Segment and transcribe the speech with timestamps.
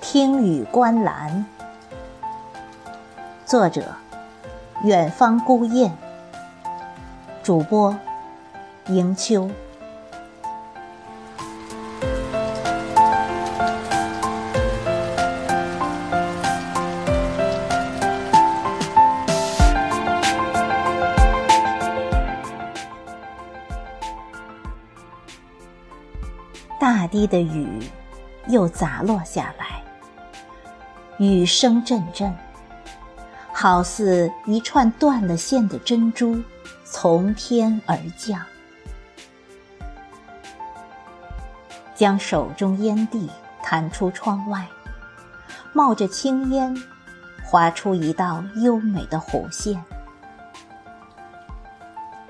[0.00, 1.46] 听雨观澜，
[3.46, 3.94] 作者：
[4.84, 5.96] 远方孤雁，
[7.42, 7.96] 主播：
[8.88, 9.50] 迎秋。
[27.26, 27.80] 的雨
[28.48, 29.82] 又砸落下来。
[31.18, 32.34] 雨声阵阵，
[33.52, 36.42] 好似一串断了线的珍珠
[36.84, 38.40] 从天而降。
[41.94, 43.30] 将手中烟蒂
[43.62, 44.66] 弹出窗外，
[45.72, 46.76] 冒着青烟，
[47.44, 49.80] 划出一道优美的弧线。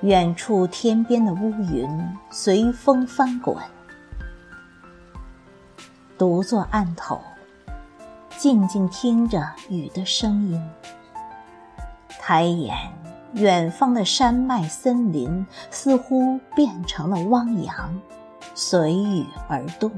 [0.00, 3.56] 远处天边的乌云随风翻滚，
[6.18, 7.20] 独坐案头。
[8.36, 10.70] 静静听着雨的声音，
[12.20, 12.76] 抬眼，
[13.32, 18.00] 远方的山脉森林似乎变成了汪洋，
[18.54, 19.90] 随雨而动。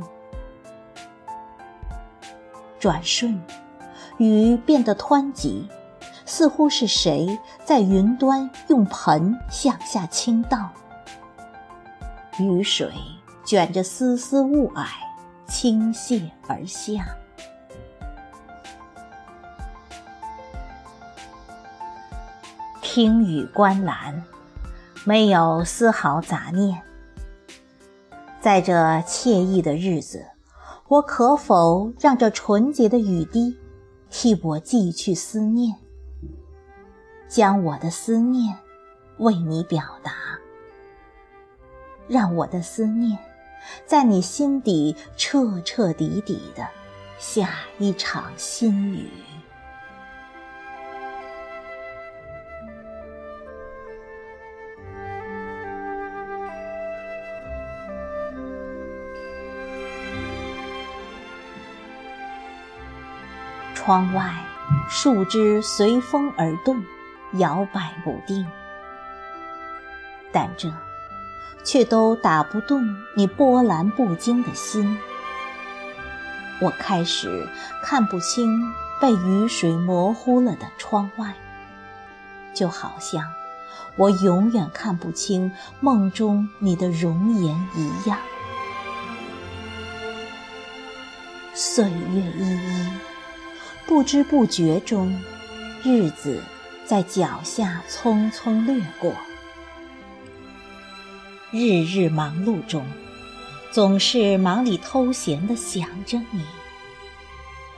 [2.78, 3.38] 转瞬，
[4.16, 5.68] 雨变得湍急，
[6.24, 10.70] 似乎是谁在云端用盆向下倾倒。
[12.38, 12.90] 雨水
[13.44, 14.86] 卷着丝丝雾霭，
[15.50, 17.04] 倾泻而下。
[22.80, 24.22] 听雨观澜，
[25.04, 26.80] 没有丝毫杂念。
[28.40, 30.24] 在这惬意的日子，
[30.86, 33.58] 我可否让这纯洁的雨滴
[34.08, 35.76] 替我寄去思念，
[37.28, 38.56] 将我的思念
[39.18, 40.12] 为你表达，
[42.08, 43.18] 让我的思念
[43.86, 46.66] 在你心底彻彻底底的
[47.18, 49.10] 下一场新雨。
[63.74, 64.34] 窗外，
[64.88, 66.84] 树枝随风而动，
[67.38, 68.46] 摇摆不定，
[70.30, 70.68] 但这
[71.64, 74.98] 却都打不动你波澜不惊的心。
[76.60, 77.48] 我开始
[77.82, 81.34] 看不清被雨水模糊了的窗外，
[82.52, 83.24] 就好像
[83.96, 85.50] 我永远看不清
[85.80, 88.18] 梦中你的容颜一样。
[91.54, 92.90] 岁月依依。
[93.86, 95.20] 不知不觉中，
[95.82, 96.40] 日子
[96.86, 99.12] 在脚下匆匆掠过。
[101.52, 102.86] 日日忙碌中，
[103.72, 106.44] 总是忙里偷闲的想着你，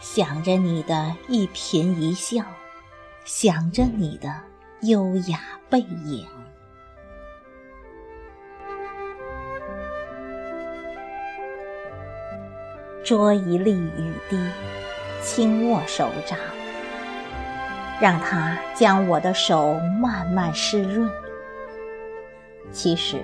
[0.01, 2.45] 想着你的一颦一笑，
[3.25, 4.35] 想着你的
[4.83, 5.41] 优雅
[5.71, 6.27] 背影。
[13.03, 14.39] 捉一粒雨滴。
[15.25, 16.37] 轻握手掌，
[18.01, 21.09] 让它将我的手慢慢湿润。
[22.73, 23.23] 其实，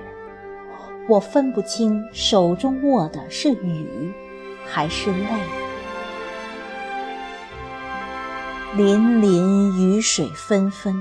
[1.08, 4.12] 我分不清手中握的是雨，
[4.66, 5.24] 还是泪。
[8.76, 10.94] 淋淋雨水纷纷，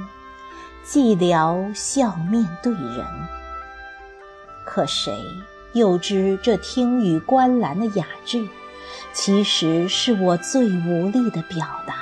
[0.86, 3.06] 寂寥笑面对人。
[4.66, 5.22] 可谁
[5.74, 8.48] 又知这听雨观澜的雅致？
[9.12, 11.96] 其实是我最无力的表达。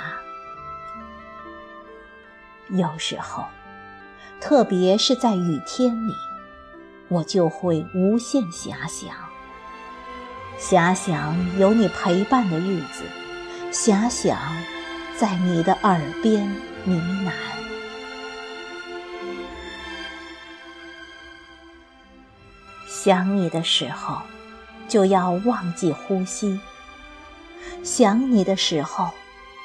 [2.69, 3.45] 有时候，
[4.39, 6.13] 特别是在雨天里，
[7.07, 9.15] 我就会无限遐想，
[10.59, 13.03] 遐想有你陪伴的日子，
[13.71, 14.37] 遐想
[15.17, 16.47] 在你的耳边
[16.83, 17.31] 呢喃。
[22.87, 24.21] 想你的时候，
[24.87, 26.59] 就要忘记呼吸。
[27.83, 29.11] 想你的时候，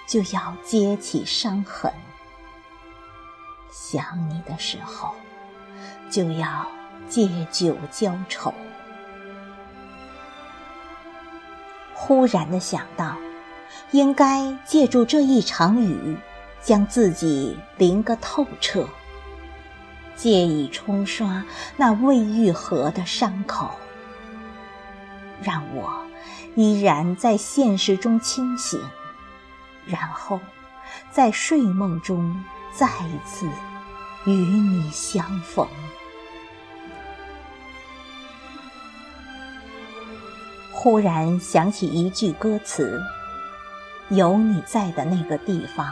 [0.07, 1.91] 就要揭起伤痕；
[3.73, 5.15] 想你的时候，
[6.11, 6.67] 就要
[7.09, 8.53] 借酒浇愁。
[11.95, 13.17] 忽然的想到，
[13.91, 16.17] 应该借助这一场雨，
[16.63, 18.89] 将自己淋个透彻，
[20.17, 21.45] 借以冲刷
[21.77, 23.71] 那未愈合的伤口，
[25.43, 26.05] 让我。
[26.57, 28.83] 依然在现实中清醒，
[29.87, 30.41] 然后
[31.13, 33.47] 在睡梦中再一次
[34.25, 35.67] 与你相逢。
[40.83, 43.03] 忽然想起一句歌词
[44.09, 45.87] ：“有你在的那个地方，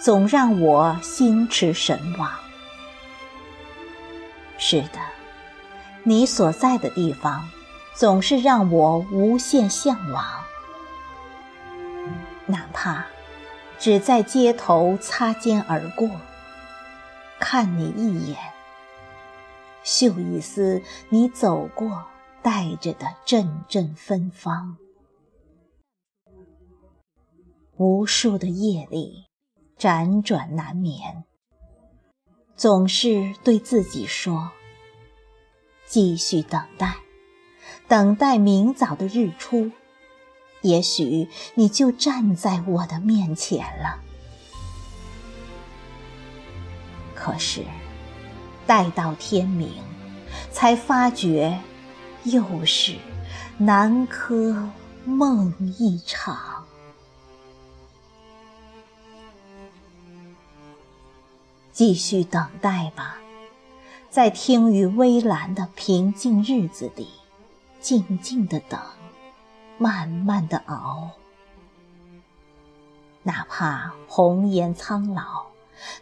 [0.00, 2.30] 总让我心驰神往。”
[4.56, 5.00] 是的，
[6.04, 7.48] 你所在的地方，
[7.92, 10.24] 总是让我无限向往。
[12.46, 13.04] 哪怕
[13.80, 16.08] 只在街头擦肩而过，
[17.40, 18.38] 看你一眼，
[19.82, 22.04] 嗅一丝你走过。
[22.42, 24.78] 带着的阵阵芬芳，
[27.76, 29.26] 无数的夜里
[29.78, 31.24] 辗转难眠，
[32.56, 34.52] 总是对自己说：
[35.86, 36.96] 继续等待，
[37.86, 39.70] 等待明早的日出，
[40.62, 44.00] 也许你就站在我的面前了。
[47.14, 47.64] 可是，
[48.66, 49.70] 待到天明，
[50.50, 51.60] 才发觉。
[52.24, 52.96] 又是
[53.56, 54.68] 南柯
[55.04, 56.64] 梦一场，
[61.72, 63.16] 继续等待吧，
[64.10, 67.08] 在听雨微澜的平静日子里，
[67.80, 68.78] 静静的等，
[69.78, 71.12] 慢慢的熬。
[73.22, 75.46] 哪怕红颜苍老，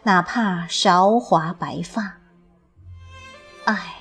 [0.03, 2.19] 哪怕韶华白发，
[3.65, 3.98] 爱。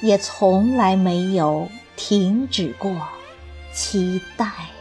[0.00, 2.90] 也从来没有停止过
[3.72, 4.75] 期待。